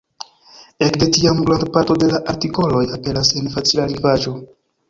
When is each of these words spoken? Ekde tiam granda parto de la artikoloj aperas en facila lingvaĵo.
Ekde 0.85 1.09
tiam 1.17 1.43
granda 1.49 1.69
parto 1.77 1.97
de 2.05 2.09
la 2.13 2.23
artikoloj 2.33 2.83
aperas 2.99 3.33
en 3.43 3.55
facila 3.59 3.87
lingvaĵo. 3.93 4.39